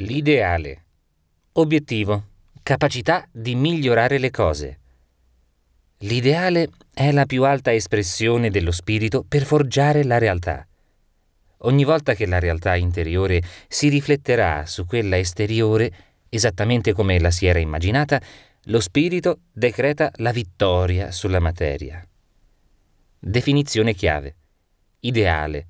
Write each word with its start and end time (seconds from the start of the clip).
L'ideale. 0.00 0.84
Obiettivo. 1.52 2.28
Capacità 2.62 3.28
di 3.30 3.54
migliorare 3.54 4.16
le 4.16 4.30
cose. 4.30 4.78
L'ideale 5.98 6.70
è 6.94 7.12
la 7.12 7.26
più 7.26 7.44
alta 7.44 7.74
espressione 7.74 8.48
dello 8.48 8.70
spirito 8.70 9.26
per 9.28 9.44
forgiare 9.44 10.02
la 10.04 10.16
realtà. 10.16 10.66
Ogni 11.58 11.84
volta 11.84 12.14
che 12.14 12.24
la 12.24 12.38
realtà 12.38 12.76
interiore 12.76 13.42
si 13.68 13.90
rifletterà 13.90 14.64
su 14.64 14.86
quella 14.86 15.18
esteriore, 15.18 15.92
esattamente 16.30 16.94
come 16.94 17.20
la 17.20 17.30
si 17.30 17.44
era 17.44 17.58
immaginata, 17.58 18.18
lo 18.64 18.80
spirito 18.80 19.40
decreta 19.52 20.10
la 20.16 20.32
vittoria 20.32 21.10
sulla 21.10 21.40
materia. 21.40 22.02
Definizione 23.18 23.92
chiave. 23.92 24.34
Ideale 25.00 25.66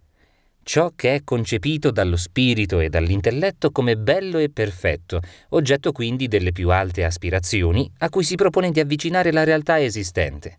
ciò 0.62 0.92
che 0.94 1.14
è 1.14 1.24
concepito 1.24 1.90
dallo 1.90 2.16
spirito 2.16 2.80
e 2.80 2.88
dall'intelletto 2.88 3.70
come 3.70 3.96
bello 3.96 4.38
e 4.38 4.50
perfetto, 4.50 5.20
oggetto 5.50 5.92
quindi 5.92 6.28
delle 6.28 6.52
più 6.52 6.70
alte 6.70 7.04
aspirazioni 7.04 7.90
a 7.98 8.08
cui 8.08 8.24
si 8.24 8.34
propone 8.34 8.70
di 8.70 8.80
avvicinare 8.80 9.32
la 9.32 9.44
realtà 9.44 9.80
esistente. 9.80 10.58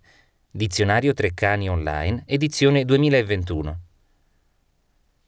Dizionario 0.49 1.13
Treccani 1.13 1.69
Online, 1.69 2.23
edizione 2.25 2.83
2021. 2.83 3.79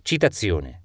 Citazione. 0.02 0.82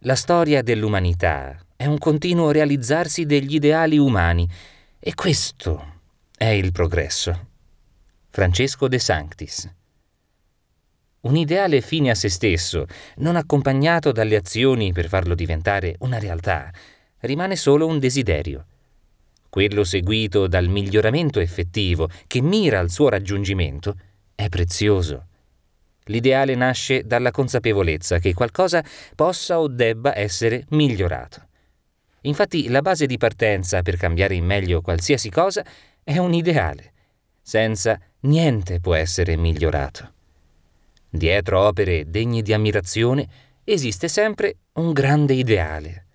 La 0.00 0.14
storia 0.14 0.62
dell'umanità 0.62 1.58
è 1.74 1.86
un 1.86 1.96
continuo 1.96 2.50
realizzarsi 2.50 3.24
degli 3.24 3.54
ideali 3.54 3.96
umani 3.96 4.46
e 4.98 5.14
questo 5.14 6.00
è 6.36 6.48
il 6.48 6.72
progresso. 6.72 7.48
Francesco 8.28 8.88
De 8.88 8.98
Sanctis 8.98 9.72
un 11.24 11.36
ideale 11.36 11.80
fine 11.80 12.10
a 12.10 12.14
se 12.14 12.28
stesso, 12.28 12.86
non 13.16 13.36
accompagnato 13.36 14.12
dalle 14.12 14.36
azioni 14.36 14.92
per 14.92 15.08
farlo 15.08 15.34
diventare 15.34 15.96
una 16.00 16.18
realtà, 16.18 16.72
rimane 17.20 17.56
solo 17.56 17.86
un 17.86 17.98
desiderio. 17.98 18.66
Quello 19.48 19.84
seguito 19.84 20.46
dal 20.46 20.68
miglioramento 20.68 21.40
effettivo 21.40 22.08
che 22.26 22.40
mira 22.40 22.78
al 22.78 22.90
suo 22.90 23.08
raggiungimento 23.08 23.96
è 24.34 24.48
prezioso. 24.48 25.26
L'ideale 26.06 26.54
nasce 26.54 27.06
dalla 27.06 27.30
consapevolezza 27.30 28.18
che 28.18 28.34
qualcosa 28.34 28.84
possa 29.14 29.60
o 29.60 29.68
debba 29.68 30.18
essere 30.18 30.66
migliorato. 30.70 31.46
Infatti 32.22 32.68
la 32.68 32.82
base 32.82 33.06
di 33.06 33.16
partenza 33.16 33.80
per 33.82 33.96
cambiare 33.96 34.34
in 34.34 34.44
meglio 34.44 34.82
qualsiasi 34.82 35.30
cosa 35.30 35.64
è 36.02 36.18
un 36.18 36.34
ideale. 36.34 36.92
Senza 37.40 37.98
niente 38.20 38.80
può 38.80 38.94
essere 38.94 39.36
migliorato. 39.36 40.13
Dietro 41.14 41.60
opere 41.60 42.10
degne 42.10 42.42
di 42.42 42.52
ammirazione 42.52 43.28
esiste 43.62 44.08
sempre 44.08 44.56
un 44.72 44.92
grande 44.92 45.34
ideale. 45.34 46.06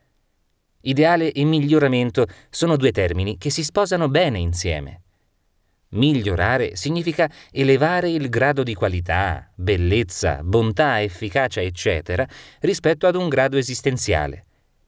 Ideale 0.81 1.31
e 1.31 1.45
miglioramento 1.45 2.27
sono 2.49 2.75
due 2.75 2.91
termini 2.91 3.37
che 3.37 3.49
si 3.49 3.63
sposano 3.63 4.09
bene 4.09 4.39
insieme. 4.39 5.03
Migliorare 5.91 6.75
significa 6.75 7.31
elevare 7.49 8.09
il 8.09 8.27
grado 8.27 8.61
di 8.61 8.73
qualità, 8.73 9.49
bellezza, 9.55 10.41
bontà, 10.43 11.01
efficacia, 11.01 11.61
eccetera, 11.61 12.27
rispetto 12.59 13.07
ad 13.07 13.15
un 13.15 13.29
grado 13.29 13.55
esistenziale. 13.55 14.47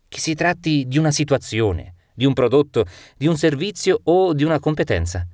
Che 0.10 0.20
si 0.20 0.34
tratti 0.34 0.88
di 0.88 0.98
una 0.98 1.12
situazione, 1.12 1.94
di 2.14 2.26
un 2.26 2.34
prodotto, 2.34 2.84
di 3.16 3.28
un 3.28 3.38
servizio 3.38 3.98
o 4.04 4.34
di 4.34 4.44
una 4.44 4.60
competenza. 4.60 5.26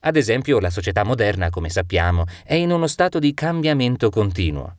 Ad 0.00 0.16
esempio, 0.16 0.60
la 0.60 0.70
società 0.70 1.04
moderna, 1.04 1.50
come 1.50 1.70
sappiamo, 1.70 2.24
è 2.44 2.54
in 2.54 2.70
uno 2.70 2.86
stato 2.86 3.18
di 3.18 3.34
cambiamento 3.34 4.10
continuo. 4.10 4.76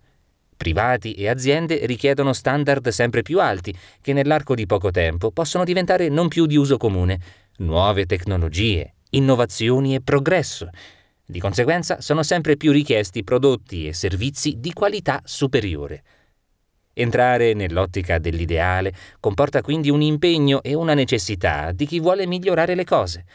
Privati 0.56 1.14
e 1.14 1.28
aziende 1.28 1.86
richiedono 1.86 2.34
standard 2.34 2.88
sempre 2.90 3.22
più 3.22 3.40
alti, 3.40 3.74
che 4.02 4.14
nell'arco 4.14 4.56
di 4.56 4.66
poco 4.66 4.92
tempo 4.92 5.32
possono 5.32 5.64
diventare 5.64 6.10
non 6.10 6.28
più 6.28 6.46
di 6.46 6.56
uso 6.56 6.78
comune. 6.78 7.20
Nuove 7.58 8.06
tecnologie, 8.06 8.96
innovazioni 9.12 9.96
e 9.96 10.02
progresso. 10.02 10.70
Di 11.26 11.40
conseguenza 11.40 12.02
sono 12.02 12.24
sempre 12.24 12.58
più 12.58 12.72
richiesti 12.72 13.24
prodotti 13.24 13.88
e 13.88 13.94
servizi 13.94 14.56
di 14.58 14.74
qualità 14.74 15.22
superiore. 15.24 16.04
Entrare 16.94 17.54
nell'ottica 17.54 18.18
dell'ideale 18.18 18.94
comporta 19.20 19.62
quindi 19.62 19.90
un 19.90 20.02
impegno 20.02 20.62
e 20.64 20.74
una 20.74 20.94
necessità 20.94 21.72
di 21.72 21.86
chi 21.86 22.00
vuole 22.00 22.26
migliorare 22.26 22.76
le 22.76 22.84
cose. 22.84 23.26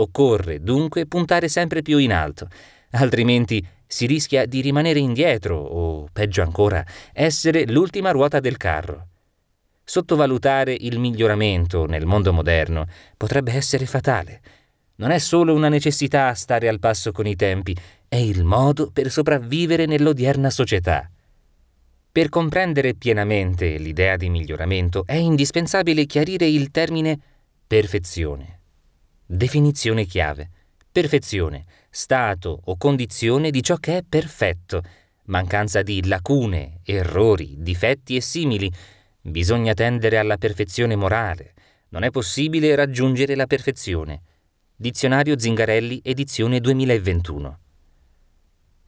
Occorre 0.00 0.62
dunque 0.62 1.06
puntare 1.06 1.48
sempre 1.48 1.82
più 1.82 1.98
in 1.98 2.12
alto, 2.12 2.48
altrimenti 2.92 3.66
si 3.84 4.06
rischia 4.06 4.46
di 4.46 4.60
rimanere 4.60 5.00
indietro 5.00 5.56
o, 5.56 6.08
peggio 6.12 6.42
ancora, 6.42 6.84
essere 7.12 7.66
l'ultima 7.66 8.12
ruota 8.12 8.38
del 8.38 8.56
carro. 8.56 9.08
Sottovalutare 9.82 10.76
il 10.78 11.00
miglioramento 11.00 11.86
nel 11.86 12.06
mondo 12.06 12.32
moderno 12.32 12.86
potrebbe 13.16 13.52
essere 13.52 13.86
fatale. 13.86 14.40
Non 14.96 15.10
è 15.10 15.18
solo 15.18 15.52
una 15.52 15.68
necessità 15.68 16.32
stare 16.34 16.68
al 16.68 16.78
passo 16.78 17.10
con 17.10 17.26
i 17.26 17.34
tempi, 17.34 17.76
è 18.06 18.16
il 18.16 18.44
modo 18.44 18.90
per 18.92 19.10
sopravvivere 19.10 19.86
nell'odierna 19.86 20.50
società. 20.50 21.10
Per 22.12 22.28
comprendere 22.28 22.94
pienamente 22.94 23.78
l'idea 23.78 24.16
di 24.16 24.28
miglioramento 24.28 25.04
è 25.06 25.14
indispensabile 25.14 26.06
chiarire 26.06 26.46
il 26.46 26.70
termine 26.70 27.18
perfezione. 27.66 28.57
Definizione 29.30 30.06
chiave. 30.06 30.48
Perfezione, 30.90 31.66
stato 31.90 32.62
o 32.64 32.78
condizione 32.78 33.50
di 33.50 33.62
ciò 33.62 33.76
che 33.76 33.98
è 33.98 34.02
perfetto, 34.02 34.82
mancanza 35.24 35.82
di 35.82 36.02
lacune, 36.06 36.80
errori, 36.82 37.56
difetti 37.58 38.16
e 38.16 38.22
simili. 38.22 38.72
Bisogna 39.20 39.74
tendere 39.74 40.16
alla 40.16 40.38
perfezione 40.38 40.96
morale. 40.96 41.52
Non 41.90 42.04
è 42.04 42.10
possibile 42.10 42.74
raggiungere 42.74 43.34
la 43.34 43.46
perfezione. 43.46 44.22
Dizionario 44.74 45.38
Zingarelli, 45.38 46.00
edizione 46.02 46.58
2021. 46.58 47.58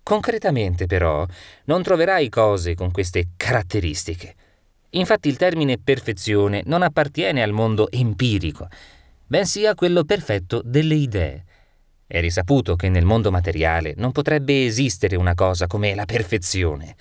Concretamente, 0.02 0.86
però, 0.86 1.26
non 1.64 1.82
troverai 1.82 2.30
cose 2.30 2.74
con 2.74 2.90
queste 2.92 3.32
caratteristiche. 3.36 4.34
Infatti 4.92 5.28
il 5.28 5.36
termine 5.36 5.76
perfezione 5.76 6.62
non 6.64 6.80
appartiene 6.80 7.42
al 7.42 7.52
mondo 7.52 7.90
empirico, 7.90 8.68
bensì 9.30 9.64
a 9.64 9.76
quello 9.76 10.02
perfetto 10.02 10.60
delle 10.64 10.96
idee. 10.96 11.44
È 12.04 12.18
risaputo 12.18 12.74
che 12.74 12.88
nel 12.88 13.04
mondo 13.04 13.30
materiale 13.30 13.94
non 13.96 14.10
potrebbe 14.10 14.66
esistere 14.66 15.14
una 15.14 15.34
cosa 15.34 15.68
come 15.68 15.94
la 15.94 16.04
perfezione. 16.04 16.96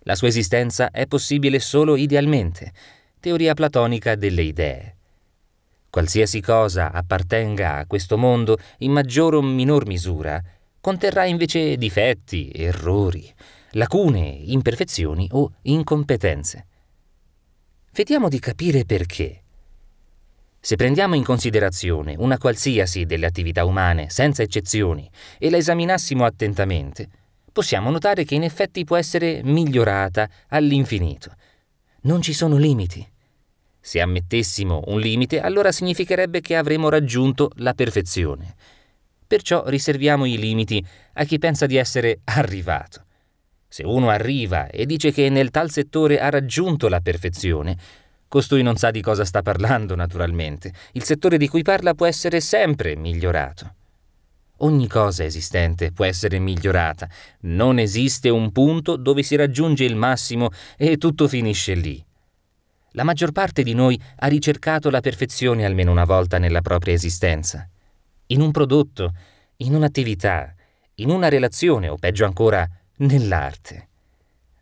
La 0.00 0.14
sua 0.14 0.28
esistenza 0.28 0.90
è 0.90 1.06
possibile 1.06 1.58
solo 1.58 1.96
idealmente, 1.96 2.70
teoria 3.18 3.54
platonica 3.54 4.14
delle 4.14 4.42
idee. 4.42 4.96
Qualsiasi 5.88 6.42
cosa 6.42 6.92
appartenga 6.92 7.76
a 7.76 7.86
questo 7.86 8.18
mondo 8.18 8.58
in 8.80 8.92
maggior 8.92 9.36
o 9.36 9.40
minor 9.40 9.86
misura, 9.86 10.38
conterrà 10.82 11.24
invece 11.24 11.78
difetti, 11.78 12.50
errori, 12.54 13.32
lacune, 13.70 14.28
imperfezioni 14.28 15.28
o 15.32 15.54
incompetenze. 15.62 16.66
Vediamo 17.92 18.28
di 18.28 18.38
capire 18.38 18.84
perché. 18.84 19.39
Se 20.62 20.76
prendiamo 20.76 21.14
in 21.14 21.24
considerazione 21.24 22.14
una 22.18 22.36
qualsiasi 22.36 23.06
delle 23.06 23.24
attività 23.24 23.64
umane, 23.64 24.10
senza 24.10 24.42
eccezioni, 24.42 25.10
e 25.38 25.48
la 25.48 25.56
esaminassimo 25.56 26.22
attentamente, 26.22 27.08
possiamo 27.50 27.90
notare 27.90 28.24
che 28.24 28.34
in 28.34 28.42
effetti 28.42 28.84
può 28.84 28.96
essere 28.96 29.40
migliorata 29.42 30.28
all'infinito. 30.48 31.34
Non 32.02 32.20
ci 32.20 32.34
sono 32.34 32.58
limiti. 32.58 33.06
Se 33.80 34.02
ammettessimo 34.02 34.82
un 34.88 35.00
limite, 35.00 35.40
allora 35.40 35.72
significherebbe 35.72 36.42
che 36.42 36.56
avremo 36.56 36.90
raggiunto 36.90 37.50
la 37.56 37.72
perfezione. 37.72 38.54
Perciò 39.26 39.66
riserviamo 39.66 40.26
i 40.26 40.36
limiti 40.36 40.84
a 41.14 41.24
chi 41.24 41.38
pensa 41.38 41.64
di 41.64 41.76
essere 41.76 42.20
arrivato. 42.24 43.06
Se 43.66 43.82
uno 43.84 44.10
arriva 44.10 44.68
e 44.68 44.84
dice 44.84 45.10
che 45.10 45.30
nel 45.30 45.50
tal 45.50 45.70
settore 45.70 46.20
ha 46.20 46.28
raggiunto 46.28 46.88
la 46.88 47.00
perfezione, 47.00 47.78
Costui 48.30 48.62
non 48.62 48.76
sa 48.76 48.92
di 48.92 49.02
cosa 49.02 49.24
sta 49.24 49.42
parlando, 49.42 49.96
naturalmente. 49.96 50.72
Il 50.92 51.02
settore 51.02 51.36
di 51.36 51.48
cui 51.48 51.62
parla 51.62 51.94
può 51.94 52.06
essere 52.06 52.40
sempre 52.40 52.94
migliorato. 52.94 53.74
Ogni 54.58 54.86
cosa 54.86 55.24
esistente 55.24 55.90
può 55.90 56.04
essere 56.04 56.38
migliorata. 56.38 57.08
Non 57.40 57.80
esiste 57.80 58.28
un 58.28 58.52
punto 58.52 58.94
dove 58.94 59.24
si 59.24 59.34
raggiunge 59.34 59.82
il 59.82 59.96
massimo 59.96 60.50
e 60.76 60.96
tutto 60.96 61.26
finisce 61.26 61.74
lì. 61.74 62.00
La 62.92 63.02
maggior 63.02 63.32
parte 63.32 63.64
di 63.64 63.74
noi 63.74 64.00
ha 64.18 64.28
ricercato 64.28 64.90
la 64.90 65.00
perfezione 65.00 65.64
almeno 65.64 65.90
una 65.90 66.04
volta 66.04 66.38
nella 66.38 66.60
propria 66.60 66.94
esistenza. 66.94 67.68
In 68.26 68.42
un 68.42 68.52
prodotto, 68.52 69.12
in 69.56 69.74
un'attività, 69.74 70.54
in 70.94 71.10
una 71.10 71.28
relazione 71.28 71.88
o 71.88 71.96
peggio 71.96 72.24
ancora 72.24 72.64
nell'arte. 72.98 73.88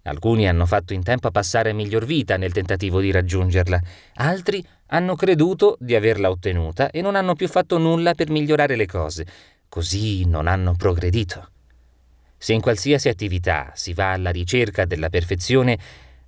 Alcuni 0.09 0.49
hanno 0.49 0.65
fatto 0.65 0.95
in 0.95 1.03
tempo 1.03 1.29
a 1.29 1.31
passare 1.31 1.75
miglior 1.75 2.07
vita 2.07 2.39
nel 2.39 2.53
tentativo 2.53 3.01
di 3.01 3.11
raggiungerla, 3.11 3.81
altri 4.15 4.67
hanno 4.87 5.15
creduto 5.15 5.77
di 5.79 5.95
averla 5.95 6.31
ottenuta 6.31 6.91
e 6.91 7.03
non 7.03 7.15
hanno 7.15 7.35
più 7.35 7.47
fatto 7.47 7.77
nulla 7.77 8.15
per 8.15 8.31
migliorare 8.31 8.75
le 8.75 8.87
cose, 8.87 9.27
così 9.69 10.25
non 10.25 10.47
hanno 10.47 10.75
progredito. 10.75 11.51
Se 12.39 12.55
in 12.55 12.63
qualsiasi 12.63 13.09
attività 13.09 13.73
si 13.75 13.93
va 13.93 14.13
alla 14.13 14.31
ricerca 14.31 14.87
della 14.87 15.11
perfezione, 15.11 15.79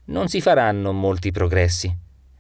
non 0.07 0.29
si 0.29 0.43
faranno 0.43 0.93
molti 0.93 1.31
progressi. 1.31 1.97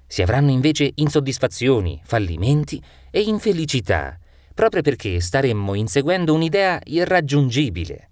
Si 0.06 0.20
avranno 0.20 0.50
invece 0.50 0.90
insoddisfazioni, 0.96 2.02
fallimenti 2.04 2.82
e 3.10 3.20
infelicità, 3.20 4.18
proprio 4.52 4.82
perché 4.82 5.20
staremmo 5.20 5.72
inseguendo 5.74 6.34
un'idea 6.34 6.80
irraggiungibile. 6.84 8.09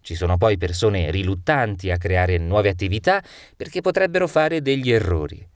Ci 0.00 0.14
sono 0.14 0.36
poi 0.36 0.56
persone 0.56 1.10
riluttanti 1.10 1.90
a 1.90 1.98
creare 1.98 2.38
nuove 2.38 2.68
attività 2.68 3.22
perché 3.56 3.80
potrebbero 3.80 4.26
fare 4.26 4.62
degli 4.62 4.90
errori. 4.90 5.46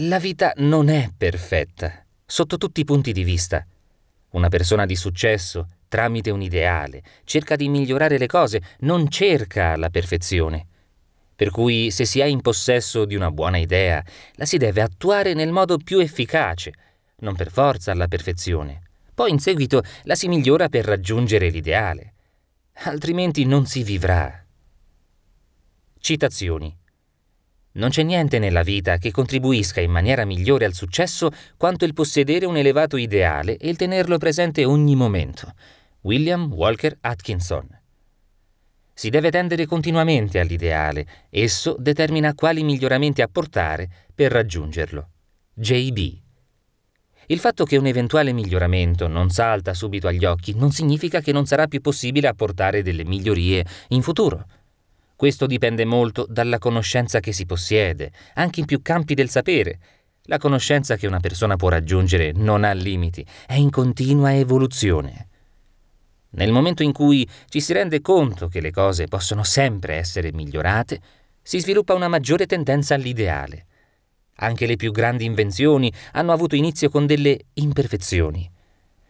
La 0.00 0.18
vita 0.18 0.52
non 0.56 0.88
è 0.88 1.10
perfetta, 1.16 2.04
sotto 2.24 2.56
tutti 2.56 2.80
i 2.80 2.84
punti 2.84 3.12
di 3.12 3.24
vista. 3.24 3.64
Una 4.30 4.48
persona 4.48 4.84
di 4.84 4.96
successo, 4.96 5.68
tramite 5.88 6.30
un 6.30 6.42
ideale, 6.42 7.02
cerca 7.24 7.56
di 7.56 7.68
migliorare 7.68 8.18
le 8.18 8.26
cose, 8.26 8.60
non 8.80 9.08
cerca 9.08 9.76
la 9.76 9.88
perfezione. 9.88 10.66
Per 11.36 11.50
cui 11.50 11.90
se 11.90 12.04
si 12.04 12.20
è 12.20 12.24
in 12.24 12.40
possesso 12.40 13.04
di 13.04 13.14
una 13.14 13.30
buona 13.30 13.58
idea, 13.58 14.02
la 14.34 14.44
si 14.46 14.56
deve 14.56 14.80
attuare 14.80 15.34
nel 15.34 15.52
modo 15.52 15.76
più 15.76 15.98
efficace, 15.98 16.72
non 17.20 17.34
per 17.34 17.50
forza 17.50 17.92
alla 17.92 18.08
perfezione. 18.08 18.82
Poi 19.14 19.30
in 19.30 19.38
seguito 19.38 19.82
la 20.02 20.14
si 20.14 20.28
migliora 20.28 20.68
per 20.68 20.84
raggiungere 20.84 21.48
l'ideale. 21.48 22.15
Altrimenti 22.84 23.44
non 23.44 23.66
si 23.66 23.82
vivrà. 23.82 24.44
Citazioni. 25.98 26.76
Non 27.72 27.88
c'è 27.88 28.02
niente 28.02 28.38
nella 28.38 28.62
vita 28.62 28.98
che 28.98 29.10
contribuisca 29.10 29.80
in 29.80 29.90
maniera 29.90 30.24
migliore 30.24 30.66
al 30.66 30.74
successo 30.74 31.30
quanto 31.56 31.84
il 31.84 31.94
possedere 31.94 32.46
un 32.46 32.56
elevato 32.56 32.96
ideale 32.96 33.56
e 33.56 33.70
il 33.70 33.76
tenerlo 33.76 34.18
presente 34.18 34.64
ogni 34.64 34.94
momento. 34.94 35.52
William 36.02 36.52
Walker 36.52 36.96
Atkinson. 37.00 37.66
Si 38.92 39.08
deve 39.08 39.30
tendere 39.30 39.66
continuamente 39.66 40.38
all'ideale, 40.38 41.06
esso 41.30 41.76
determina 41.78 42.34
quali 42.34 42.62
miglioramenti 42.62 43.22
apportare 43.22 43.88
per 44.14 44.30
raggiungerlo. 44.30 45.10
JB. 45.54 46.24
Il 47.28 47.40
fatto 47.40 47.64
che 47.64 47.76
un 47.76 47.86
eventuale 47.86 48.32
miglioramento 48.32 49.08
non 49.08 49.30
salta 49.30 49.74
subito 49.74 50.06
agli 50.06 50.24
occhi 50.24 50.54
non 50.54 50.70
significa 50.70 51.20
che 51.20 51.32
non 51.32 51.44
sarà 51.44 51.66
più 51.66 51.80
possibile 51.80 52.28
apportare 52.28 52.82
delle 52.82 53.04
migliorie 53.04 53.66
in 53.88 54.02
futuro. 54.02 54.46
Questo 55.16 55.46
dipende 55.46 55.84
molto 55.84 56.24
dalla 56.28 56.58
conoscenza 56.58 57.18
che 57.18 57.32
si 57.32 57.44
possiede, 57.44 58.12
anche 58.34 58.60
in 58.60 58.66
più 58.66 58.80
campi 58.80 59.14
del 59.14 59.28
sapere. 59.28 59.78
La 60.24 60.38
conoscenza 60.38 60.96
che 60.96 61.08
una 61.08 61.18
persona 61.18 61.56
può 61.56 61.68
raggiungere 61.68 62.30
non 62.32 62.62
ha 62.62 62.72
limiti, 62.72 63.26
è 63.46 63.54
in 63.54 63.70
continua 63.70 64.32
evoluzione. 64.32 65.28
Nel 66.30 66.52
momento 66.52 66.84
in 66.84 66.92
cui 66.92 67.28
ci 67.48 67.60
si 67.60 67.72
rende 67.72 68.00
conto 68.02 68.46
che 68.46 68.60
le 68.60 68.70
cose 68.70 69.06
possono 69.06 69.42
sempre 69.42 69.94
essere 69.94 70.32
migliorate, 70.32 71.00
si 71.42 71.58
sviluppa 71.60 71.94
una 71.94 72.08
maggiore 72.08 72.46
tendenza 72.46 72.94
all'ideale. 72.94 73.66
Anche 74.36 74.66
le 74.66 74.76
più 74.76 74.92
grandi 74.92 75.24
invenzioni 75.24 75.92
hanno 76.12 76.32
avuto 76.32 76.56
inizio 76.56 76.88
con 76.88 77.06
delle 77.06 77.38
imperfezioni. 77.54 78.50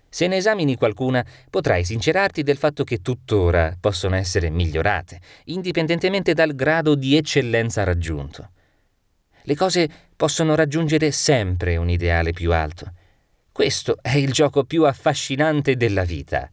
Se 0.08 0.26
ne 0.28 0.37
esamini 0.37 0.76
qualcuna, 0.76 1.25
potrai 1.50 1.84
sincerarti 1.84 2.43
del 2.43 2.56
fatto 2.56 2.84
che 2.84 3.02
tuttora 3.02 3.76
possono 3.78 4.14
essere 4.14 4.50
migliorate, 4.50 5.20
indipendentemente 5.46 6.32
dal 6.32 6.55
grado 6.55 6.94
di 6.94 7.17
eccellenza 7.17 7.84
raggiunto. 7.84 8.50
Le 9.43 9.55
cose 9.55 9.88
possono 10.17 10.55
raggiungere 10.55 11.11
sempre 11.11 11.76
un 11.76 11.90
ideale 11.90 12.32
più 12.32 12.52
alto. 12.52 12.93
Questo 13.52 13.99
è 14.00 14.17
il 14.17 14.32
gioco 14.32 14.64
più 14.64 14.84
affascinante 14.84 15.76
della 15.76 16.05
vita. 16.05 16.50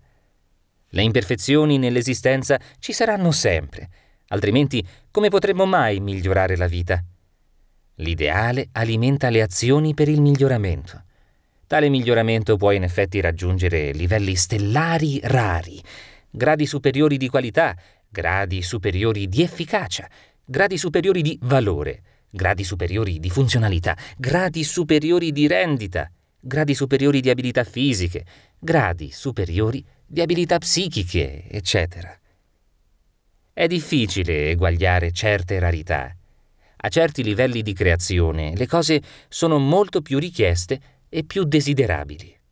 Le 0.89 1.01
imperfezioni 1.01 1.77
nell'esistenza 1.77 2.59
ci 2.79 2.91
saranno 2.91 3.31
sempre, 3.31 3.89
altrimenti 4.27 4.85
come 5.09 5.29
potremmo 5.29 5.65
mai 5.65 5.99
migliorare 5.99 6.55
la 6.55 6.67
vita? 6.67 7.03
L'ideale 7.95 8.69
alimenta 8.71 9.29
le 9.29 9.41
azioni 9.41 9.93
per 9.93 10.07
il 10.07 10.21
miglioramento. 10.21 11.03
Tale 11.67 11.89
miglioramento 11.89 12.57
può 12.57 12.71
in 12.71 12.83
effetti 12.83 13.19
raggiungere 13.19 13.91
livelli 13.91 14.35
stellari 14.35 15.19
rari, 15.23 15.81
gradi 16.29 16.65
superiori 16.65 17.17
di 17.17 17.29
qualità, 17.29 17.75
gradi 18.09 18.61
superiori 18.61 19.27
di 19.27 19.43
efficacia, 19.43 20.09
gradi 20.43 20.77
superiori 20.77 21.21
di 21.21 21.37
valore, 21.43 22.01
gradi 22.29 22.63
superiori 22.63 23.19
di 23.19 23.29
funzionalità, 23.29 23.95
gradi 24.17 24.63
superiori 24.63 25.31
di 25.31 25.47
rendita, 25.47 26.11
gradi 26.39 26.73
superiori 26.73 27.21
di 27.21 27.29
abilità 27.29 27.63
fisiche, 27.63 28.25
gradi 28.59 29.11
superiori 29.11 29.85
di 30.05 30.21
abilità 30.21 30.57
psichiche, 30.57 31.47
eccetera. 31.49 32.15
È 33.53 33.67
difficile 33.67 34.49
eguagliare 34.49 35.11
certe 35.11 35.59
rarità. 35.59 36.15
A 36.85 36.89
certi 36.89 37.23
livelli 37.23 37.61
di 37.61 37.71
creazione 37.71 38.53
le 38.57 38.67
cose 38.67 39.01
sono 39.29 39.57
molto 39.57 40.01
più 40.01 40.19
richieste 40.19 40.79
e 41.07 41.23
più 41.23 41.45
desiderabili. 41.45 42.42